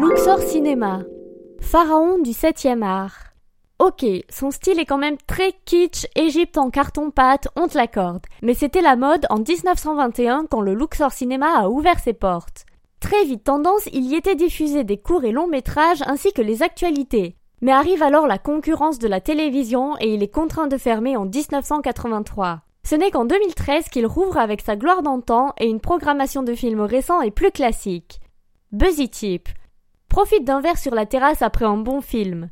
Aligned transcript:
Luxor 0.00 0.38
Cinéma. 0.40 1.02
Pharaon 1.60 2.20
du 2.20 2.30
7e 2.30 2.82
art. 2.82 3.34
Ok, 3.78 4.06
son 4.30 4.50
style 4.50 4.78
est 4.78 4.86
quand 4.86 4.96
même 4.96 5.18
très 5.26 5.52
kitsch, 5.66 6.06
Égypte 6.16 6.56
en 6.56 6.70
carton-pâte, 6.70 7.48
on 7.54 7.68
te 7.68 7.76
l'accorde. 7.76 8.24
Mais 8.40 8.54
c'était 8.54 8.80
la 8.80 8.96
mode 8.96 9.26
en 9.28 9.40
1921 9.40 10.46
quand 10.46 10.62
le 10.62 10.72
Luxor 10.72 11.12
Cinéma 11.12 11.48
a 11.54 11.68
ouvert 11.68 11.98
ses 11.98 12.14
portes. 12.14 12.64
Très 13.00 13.24
vite 13.26 13.44
tendance, 13.44 13.90
il 13.92 14.06
y 14.06 14.14
était 14.14 14.36
diffusé 14.36 14.84
des 14.84 14.96
courts 14.96 15.24
et 15.24 15.32
longs 15.32 15.48
métrages 15.48 16.02
ainsi 16.06 16.32
que 16.32 16.40
les 16.40 16.62
actualités. 16.62 17.36
Mais 17.60 17.72
arrive 17.72 18.02
alors 18.02 18.26
la 18.26 18.38
concurrence 18.38 18.98
de 18.98 19.08
la 19.08 19.20
télévision 19.20 19.98
et 20.00 20.14
il 20.14 20.22
est 20.22 20.32
contraint 20.32 20.66
de 20.66 20.78
fermer 20.78 21.18
en 21.18 21.26
1983. 21.26 22.62
Ce 22.84 22.94
n'est 22.94 23.10
qu'en 23.10 23.26
2013 23.26 23.90
qu'il 23.90 24.06
rouvre 24.06 24.38
avec 24.38 24.62
sa 24.62 24.76
gloire 24.76 25.02
d'antan 25.02 25.52
et 25.58 25.68
une 25.68 25.80
programmation 25.80 26.42
de 26.42 26.54
films 26.54 26.80
récents 26.80 27.20
et 27.20 27.30
plus 27.30 27.50
classiques. 27.50 28.18
Buzzy 28.72 29.10
Tip. 29.10 29.50
Profite 30.10 30.44
d'un 30.44 30.60
verre 30.60 30.76
sur 30.76 30.92
la 30.92 31.06
terrasse 31.06 31.40
après 31.40 31.64
un 31.64 31.76
bon 31.76 32.00
film. 32.00 32.48